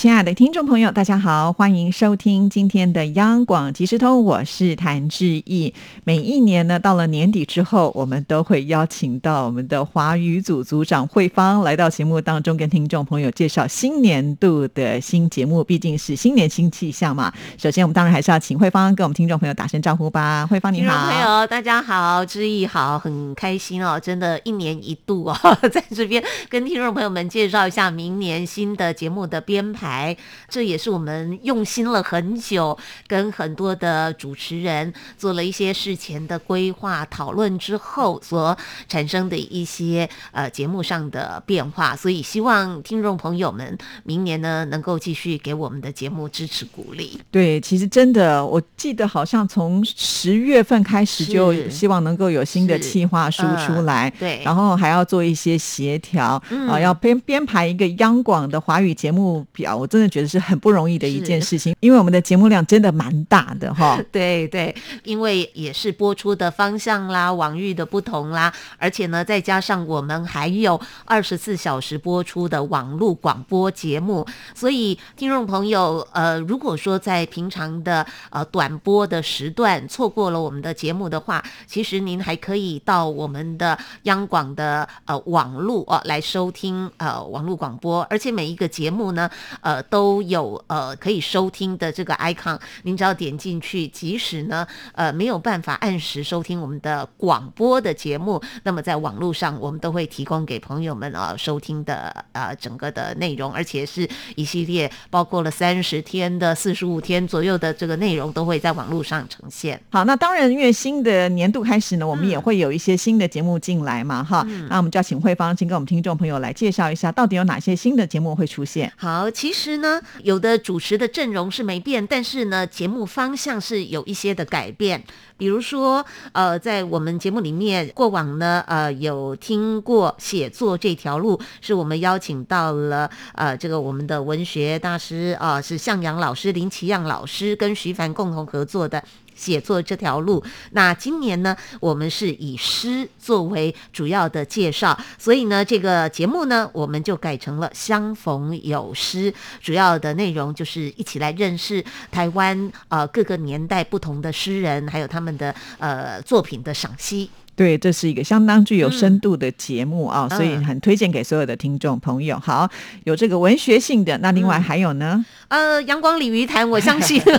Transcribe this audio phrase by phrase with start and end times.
[0.00, 5.74] 亲爱的听众朋友，大家好，欢迎收听今天的央广即时通，我是谭志毅。
[6.04, 15.62] 每一年呢，到了年底之后，我们都会邀请到我们的华语组组长慧芳来到节目当中，跟听众朋友介绍新年度的新节目。
[15.62, 17.30] 毕竟是新年新气象嘛。
[17.58, 20.46] 首先，我们当然还是要请慧芳跟我们听众朋友打声招呼吧。
[20.46, 25.36] 慧芳你好，听众朋友大家好，志毅好，很开心哦，真的，一年一度哦，
[25.70, 29.89] 在这边跟听众朋友们介绍一下明年新的节目的编排。
[29.90, 30.16] 来，
[30.48, 38.56] 这也是我们用心了很久，跟很多的主持人做了一些事前的规划讨论之后所
[38.88, 47.20] 产生的一些呃节目上的变化，所以希望听众朋友们明年呢能够继续给我们的节目支持鼓励。
[47.32, 59.79] 对，其实真的，我记得好像从十月份开始就希望能够有新的企划书出来，对，然后还要做一些协调啊，要编编排一个央广的华语节目表。
[59.80, 63.98] 我真的觉得是很不容易的一件事情，因为我们的节目量真的蛮大的哈。
[64.12, 89.30] 对对，因为也是播出的方向啦、网域的不同啦，而且呢，再加上我们还有二十四小时播出的网络广播节目，所以听众朋友，呃，如果说在平常的呃短播的时段错过了我们的节目的话，其实您还可以到我们的央广的呃网络哦来收听呃网络广播，而且每一个节目呢。
[89.62, 109.80] 呃，都有呃可以收听的这个 icon，您只要点进去，即使呢呃没有办法按时收听我们的广播的节目，那么在网络上我们都会提供给朋友们啊收听的呃整个的内容，而且是一系列包括了三十天的四十五天左右的这个内容都会在网络上呈现。
[109.90, 118.92] 好，那当然因为新的年度开始呢，我们也会有一些新的节目进来嘛，哈，那我们就要请慧芳先跟我们听众朋友来介绍一下，到底有哪些新的节目会出现。
[118.96, 119.59] 好，其实。
[119.60, 125.04] 师呢，有的主持的阵容是没变，但是呢，节目方向是有一些的改变。
[125.36, 139.02] 比如说，呃，在我们节目里面，过往呢，呃，有听过写作这条路，是我们邀请到了呃，这个我们的文学大师啊，是向阳老师林奇样老师跟徐凡共同合作的。
[139.40, 157.30] 写作这条路，那今年呢，我们是以诗作为主要的介绍，所以呢，这个节目呢，我们就改成了相逢有诗，主要的内容就是一起来认识台湾呃各个年代不同的诗人，还有他们的呃作品的赏析。
[157.56, 162.38] 对，这是一个相当具有深度的节目啊，所以很推荐给所有的听众朋友。
[162.38, 162.66] 好，
[163.04, 165.22] 有这个文学性的，那另外还有呢？
[165.48, 167.20] 呃，阳光鲤鱼潭，我相信。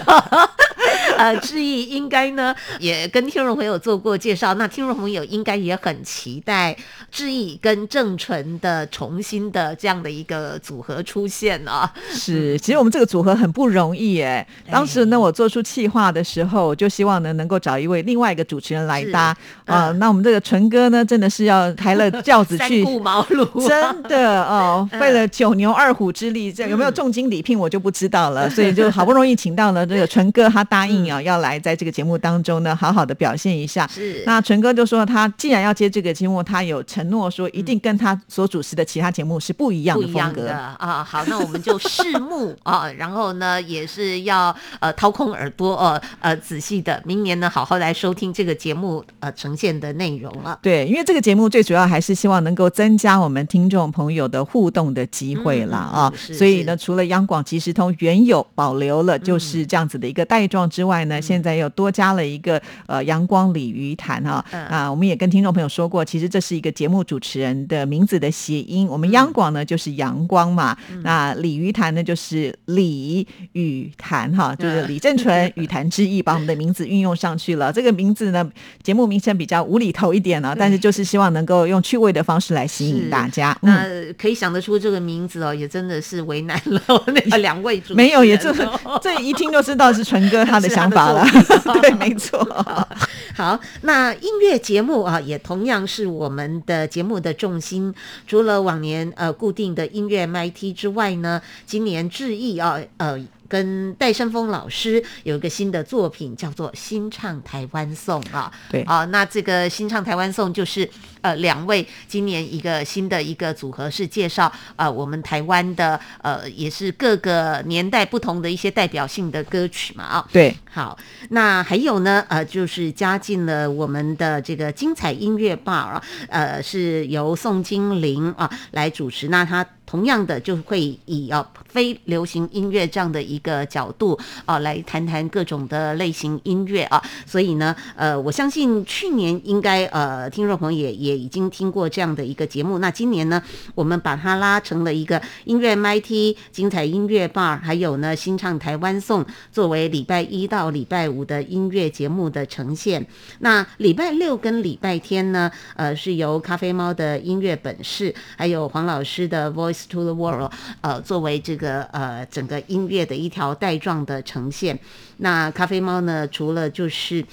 [1.18, 6.76] 呃，志毅应该呢也跟听众朋友做过介绍，那听众朋友应该也很期待
[7.12, 11.92] 志毅跟郑纯的重新的这样的一个组合出现啊。
[12.12, 14.46] 是，其实我们这个组合很不容易哎。
[14.72, 19.36] 当时呢，我做出企划的时候，就希望呢能够找一位另外一个主持人来搭
[19.66, 19.92] 啊。
[19.94, 28.50] 那我们这个纯哥呢，真的是要抬了 轿子去，三顾茅庐， 真的哦，费了九牛二虎之力，这有没有重金礼聘我就不知道了。
[28.50, 31.01] 所以就好不容易请到了这个纯哥，他答应。
[31.06, 33.88] 要要来在这个节目当中呢，好好的表现一下。
[33.88, 41.04] 是，那纯哥就说他既然要接这个节目，他有承诺说一定跟他所主持的其他节目是不一样的风格啊。
[41.04, 50.60] 好，那我们就拭目啊，然后呢也是要呃掏空耳朵呃呃仔细的，明年呢好好来收听这个节目呃呈现的内容了。
[50.62, 56.14] 对，因为这个节目最主要还是希望能够增加我们听众朋友的互动的机会了啊。
[56.16, 60.91] 所以呢，除了央广即时通原有保留了就是这样子的一个带状之外。
[60.92, 64.44] 外呢，现在又多加了一个呃阳光鲤鱼潭哈。
[64.70, 68.86] 啊，我们也跟听众朋友说过，其实这是一个节目主持人的名字的谐音。
[68.86, 77.72] 我们央广呢就是阳光嘛，那鲤鱼潭呢就是鲤与潭哈，就是李正淳与潭之意，把我们的名字运用上去了。
[77.74, 78.48] 这个名字呢，
[78.84, 83.58] 节目名称比较无厘头一点呢，但是就是希望能够用趣味的方式来吸引大家。
[83.62, 83.86] 那
[84.18, 88.54] 可以想得出这个名字哦，也真的是为难了那个两位主没有，也这
[89.02, 90.81] 这一听就知道是纯哥他的想。
[90.82, 91.26] 想法了，
[91.82, 92.40] 对，没错。
[93.36, 97.94] 好，那音乐节目啊，也同样是我们的节目的重心。
[98.28, 103.20] 除了往年呃固定的音乐 MT 之外呢，今年致意啊，呃。
[103.52, 108.50] 跟戴胜峰老师有一个新的作品，叫做《新唱台湾颂》啊。
[108.70, 110.90] 对啊，那这个《新唱台湾颂》就是
[111.20, 120.26] 呃两位今年一个新的一个组合，是介绍呃我们台湾的呃也是各个年代不同的一些代表性的歌曲嘛啊。
[120.32, 120.98] 对，好，
[121.32, 129.68] 那还有呢，呃，就是加进了我们的这个精彩音乐 bar 啊，呃，是由宋金玲啊来主持，那他。
[129.92, 142.80] 同样的，就会以啊非流行音乐这样的一个角度啊来谈谈各种的类型音乐啊，所以呢，呃，我相信去年应该呃听众朋友也也已经听过这样的一个节目。
[142.80, 143.44] 那今年呢，
[143.76, 153.06] 我们把它拉成了一个音乐 MT 精彩音乐 bar，还有呢新唱台湾颂作为礼拜一到礼拜五的音乐节目的呈现。
[153.40, 159.81] 那礼拜六跟礼拜天呢，呃，是由咖啡猫的音乐本事，还有黄老师的 Voice。
[159.90, 160.52] To the world，
[160.82, 164.78] 呃，作为这个呃整个音乐的一条带状的呈现，
[165.18, 167.26] 那咖啡猫呢，除了就是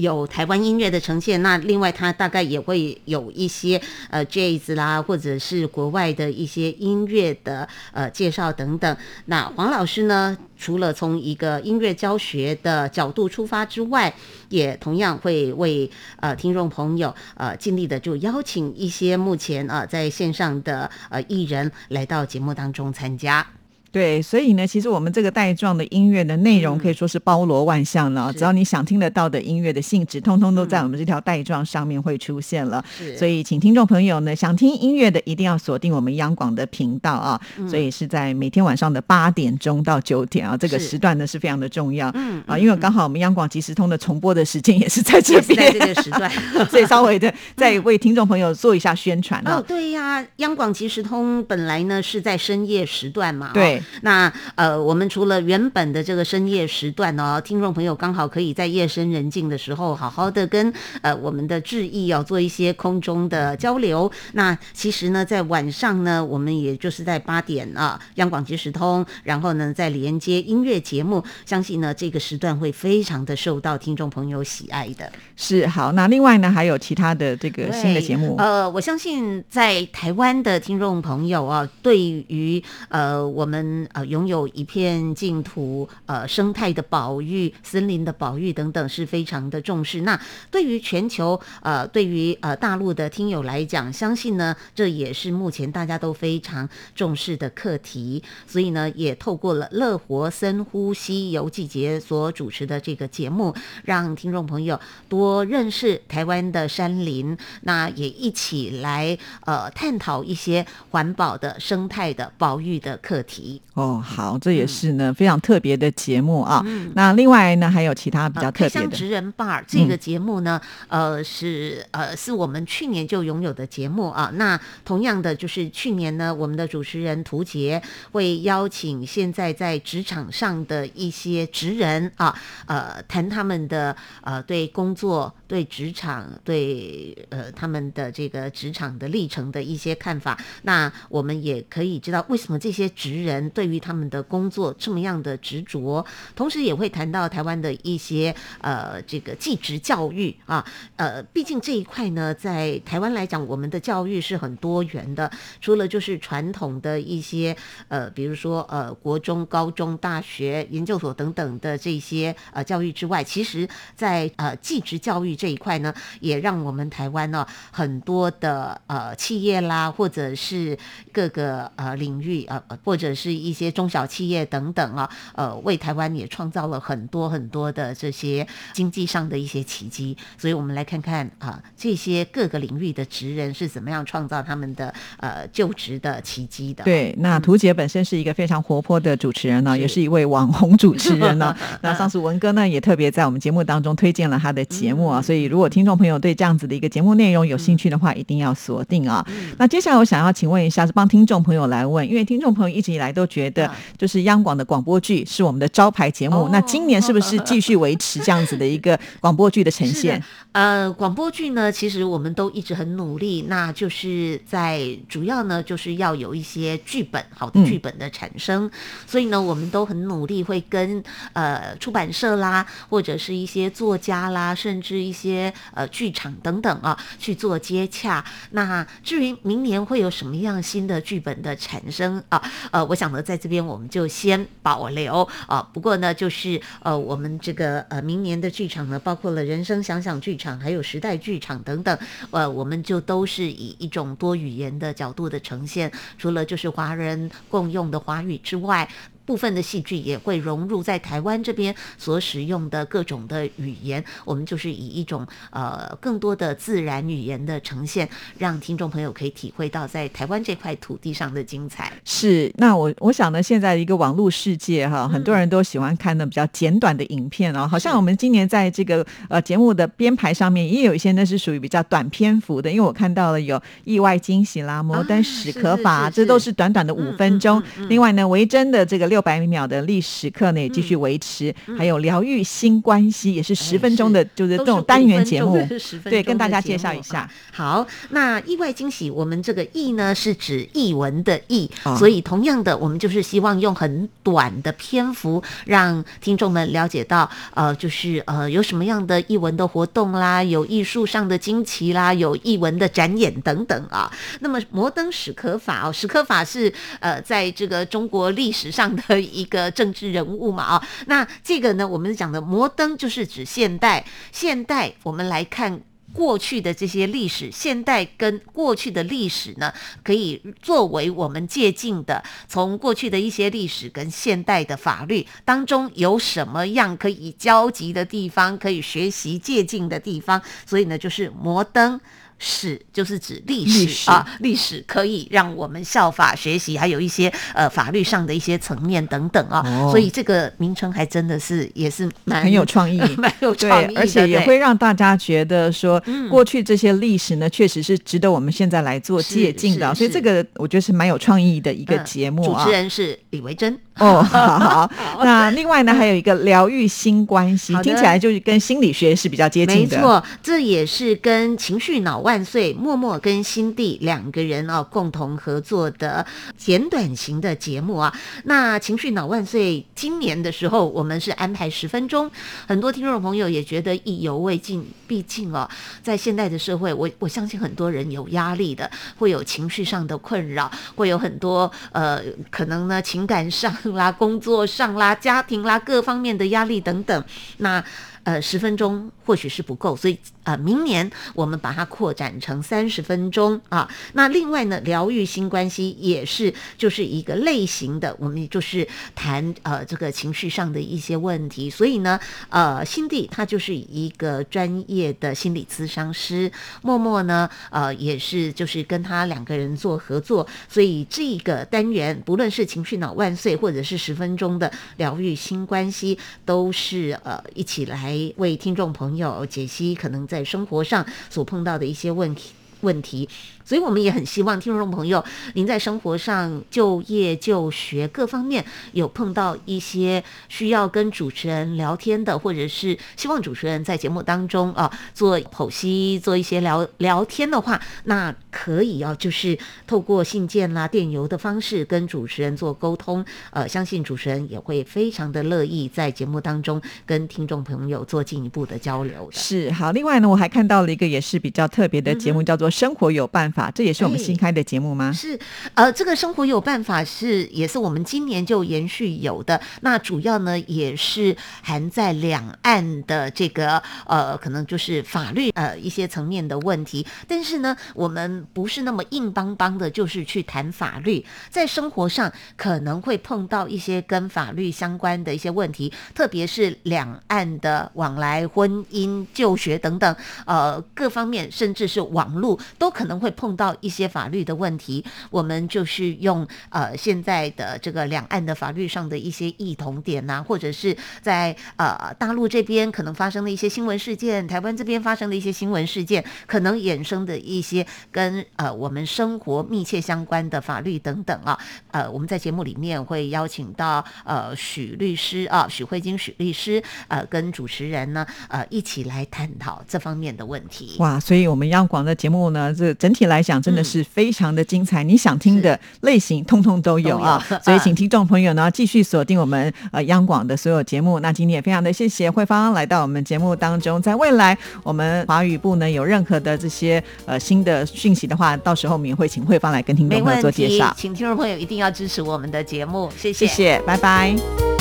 [0.00, 3.80] 有台湾音乐的呈现，那另外它大概也会有一些
[4.10, 8.96] 呃 jazz 啦，或者是国外的一些音乐的呃介绍等等。
[9.26, 10.36] 那黄老师呢？
[10.58, 14.12] 除了从一个音乐教学的角度出发之外，
[14.50, 23.46] 也同样会为呃听众朋友呃尽力的就邀请一些目前呃在线上的呃艺人来到节目当中参加。
[23.92, 28.32] 对，所以呢，其实我们这个带状的音乐的内容可以说是包罗万象了。
[28.32, 32.84] 只要你想听得到的音乐的性质，通通都在我们这条带状上面会出现了。
[33.18, 37.40] 所以，请听众朋友呢，想听音乐的一定要锁定我们央广的频道啊。
[37.68, 42.10] 所以是在每天晚上的八点钟到九点啊，这个时段呢是非常的重要。
[42.14, 46.30] 嗯啊，因为刚好我们央广即时通的重播的时间也是在这边，这个时段，
[46.70, 53.50] 所以稍微的再为听众朋友做一下宣传哦，对呀，央广即时通本来呢是在深夜时段嘛。
[53.52, 53.79] 对。
[54.02, 60.72] 那呃，我们除了原本的这个深夜时段呢，听众朋友刚好可以在夜深人静的时候，好好的跟
[61.02, 64.10] 呃我们的志毅要做一些空中的交流。
[64.32, 75.10] 那其实呢，在晚上呢，我们也就是在八点啊，央广即时通，然后呢再连接音乐节目，相信呢这个时段会非常的受到听众朋友喜爱的。
[75.36, 78.34] 是好，那另外呢还有其他的这个新的节目。
[78.38, 83.69] 呃，我相信在台湾的听众朋友啊，对于呃我们。
[83.92, 90.02] 呃，拥有一片净土，呃，生态的保育、森林的保育等等，是非常的重视。
[90.02, 90.18] 那
[90.50, 98.22] 对于全球，呃，对于呃大陆的听友来讲，相信呢，这也是目前大家都非常重视的课题。
[98.46, 104.78] 所以呢，也透过了乐活森呼吸游季节所主持的这个节目，让听众朋友
[105.08, 113.59] 多认识台湾的山林，那也一起来呃探讨一些环保的、生态的保育的课题。
[113.74, 116.62] 哦，好，这也是呢非常特别的节目啊。
[116.94, 118.88] 那另外呢，还有其他比较特别的。
[118.88, 124.28] 职人 bar 这个节目呢，呃，是呃是我们去年就拥有的节目啊。
[124.34, 127.80] 那同样的，就是去年呢，我们的主持人涂杰
[128.10, 132.36] 会邀请现在在职场上的一些职人啊，
[132.66, 140.36] 呃，谈他们的呃对工作、对职场、对呃他们的这个职场的历程的一些看法。
[140.62, 146.04] 那我们也可以知道，为什么这些职人对于他们的工作这么样的执着，
[146.34, 150.64] 同时也会谈到台湾的一些呃这个技职教育啊，
[150.96, 155.30] 呃，毕竟这一块呢，在台湾来讲，我们的教育是很多元的，
[155.60, 157.56] 除了就是传统的一些
[157.88, 170.76] 呃，比如说呃国中、高中、大学、研究所等等的这些呃教育之外，其实在呃技职教育这一块呢，也让我们台湾呢很多的呃企业啦，或者是
[171.12, 180.16] 各个呃领域呃，或者是一一些中小企业等等啊，呃，为台湾也创造了很多很多的这些经济上的一些奇迹。
[180.38, 186.84] 所以，我们来看看啊，这些各个领域的职人是怎么样创造他们的呃就职的奇迹的。
[186.84, 191.54] 对，那图姐本身是一个非常活泼的主持人呢，也是一位网红主持人呢。
[191.82, 199.26] 那上次文哥呢也特别在我们节目当中推荐了他的节目啊，所以如果听众朋友对这样子的一个节目内容有兴趣的话，一定要锁定啊。
[199.58, 210.22] 那接下来我想要请问一下，是帮听众朋友来问，因为听众朋友一直以来都觉觉得就是央广的广播剧是我们的招牌节目，那今年是不是继续维持这样子的一个广播剧的呈现？
[210.52, 218.70] 呃，广播剧呢，其实我们都一直很努力，那就是在主要呢，就是要有一些剧本，好的剧本的产生，
[219.06, 228.22] 所以呢，我们都很努力，会跟呃出版社啦，或者是一些作家啦，甚至一些呃剧场等等啊去做接洽。
[228.50, 232.42] 那至于明年会有什么样新的剧本的产生啊？
[232.70, 233.19] 呃，我想呢。
[233.22, 235.60] 在这边我们就先保留啊。
[235.72, 241.98] 不过呢，就是呃，我们这个呃明年的剧场呢，包括了人生想想剧场，还有时代剧场等等，
[242.30, 248.88] 呃，我们就都是以一种多语言的角度的呈现，除了就是华人共用的华语之外。
[249.30, 258.08] 部分的戏剧也会融入在台湾这边所使用的各种的语言，我们就是以一种呃更多的自然语言的呈现，
[258.38, 261.92] 让听众朋友可以体会到在台湾这块土地上的精彩。
[262.04, 277.62] 是，那我我想呢，现在一个网络世界哈，很多人都喜欢看的比较简短的影片哦，好像我们今年在这个呃节目的编排上面也有一些呢是属于比较短篇幅的，因为我看到了有意外惊喜啦、摩登史可法，这都是短短的五分钟。
[277.88, 279.19] 另外呢，维珍的这个六。
[279.20, 285.66] 百秒的历史课呢也继续维持，还有疗愈新关系也是十分钟的，就是这种单元节目，
[286.04, 287.28] 对，跟大家介绍一下。
[287.52, 304.10] 好，那意外惊喜，我们这个“意”呢是指译文的“译”，所以同样的，我们就是希望用很短的篇幅，让听众们了解到，呃，就是呃有什么样的译文的活动啦，有艺术上的惊奇啦，有译文的展演等等啊。
[304.40, 309.02] 那么摩登史可法哦，史可法是呃在这个中国历史上的。
[309.10, 315.80] 的一个政治人物嘛啊，那这个呢，我们讲的摩登就是指现代，现代我们来看
[316.12, 319.72] 过去的这些历史，现代跟过去的历史呢，
[320.04, 332.00] 可以作为我们借鉴的，从过去的一些历史跟现代的法律当中有什么样可以交集的地方，可以学习借鉴的地方，所以呢，就是摩登。
[332.42, 352.64] 史就是指历史啊，历史可以让我们效法学习，还有一些呃法律上的一些层面等等啊，所以这个名称还真的是也是蛮很有创意， 蛮有创意，而且也会让大家觉得说，过去这些历史呢，确实是值得我们现在来做借鉴的，所以这个我觉得是蛮有创意的一个节目啊。
[352.64, 353.78] 主持人是李维珍。
[353.98, 354.90] 哦， 好，
[355.22, 362.29] 那另外呢还有一个疗愈新关系，听起来就是跟心理学是比较接近的，没错，这也是跟情绪脑外。
[362.30, 362.72] 万岁！
[362.74, 366.24] 默默跟新地两个人哦共同合作的
[366.56, 368.16] 简短型的节目啊。
[368.44, 372.30] 那情绪脑万岁今年的时候，我们是安排十分钟。
[372.68, 375.68] 很多听众朋友也觉得意犹未尽，毕竟哦，
[376.04, 387.24] 在现代的社会，我我相信很多人有压力的，会有情绪上的困扰，会有很多呃可能呢情感上啦、工作上啦、家庭啦各方面的压力等等。
[387.56, 387.84] 那
[388.24, 393.88] 呃，十分钟或许是不够，所以呃，明年我们把它扩展成三十分钟啊。
[394.12, 401.70] 那另外呢，疗愈新关系也是就是一个类型的，我们就是谈呃这个情绪上的一些问题。
[401.70, 406.50] 所以呢，呃，新地他就是一个专业的心理咨商师，
[406.82, 418.09] 默默呢，呃，也是就是跟他两个人做合作，所以这个单元不论是情绪脑万岁，或者是十分钟的疗愈新关系，都是呃一起来。
[418.10, 422.50] 来为听众朋友解析可能在生活上所碰到的一些问题
[422.80, 423.28] 问题。
[423.70, 425.24] 所以，我们也很希望听众朋友，
[425.54, 443.24] 您在生活上、就业、就学各方面有碰到一些需要跟主持人聊天的，或者是希望主持人在节目当中啊做剖析、做一些聊聊天的话，那可以啊，就是透过信件啦、电邮的方式跟主持人做沟通。
[443.52, 449.28] 呃，相信主持人也会非常的乐意在节目当中跟听众朋友做进一步的交流。
[449.30, 453.58] 是好，另外呢，我还看到了一个也是比较特别的节目，叫做《生活有办法》。
[453.68, 455.10] 这也是我们新开的节目吗？
[455.12, 455.36] 是，
[455.74, 459.60] 呃，这个生活有办法是也是我们今年就延续有的。
[459.80, 467.04] 那主要呢也是含在两岸的这个呃，可能就是法律呃一些层面的问题。
[467.26, 471.24] 但是呢，我们不是那么硬邦邦的，就是去谈法律。
[471.48, 480.14] 在生活上可能会碰到一些跟法律相关的一些问题，特别是两岸的往来、婚姻、就学等等，
[480.46, 483.28] 呃，各方面甚至是网络都可能会。
[483.40, 501.58] 碰碰到一些法律的问题，我们就是用呃现在的这个两岸的法律上的一些异同点呐，或者是在呃大陆这边可能发生的一些新闻事件，台湾这边发生的一些新闻事件，可能衍生的一些跟呃我们生活密切相关的法律等等啊，
[501.90, 510.94] 呃我们在节目里面会邀请到呃许律师啊许慧金许律师呃跟主持人呢呃一起来探讨这方面的问题。
[511.00, 513.29] 哇，所以我们央广的节目呢，这整体。
[513.30, 521.20] 来讲真的是非常的精彩，你想听的类型通通都有啊， 所以请听众朋友呢继续锁定我们呃央广的所有节目。
[521.20, 528.30] 那今天也非常的谢谢慧芳来到我们节目当中，在未来我们华语部呢有任何的这些呃新的讯息的。
[528.30, 530.94] 的话，到时候我们也会请慧芳来跟听众朋友做介绍。
[530.96, 534.79] 请听众朋友一定要支持我们的节目，谢谢，谢谢，拜拜。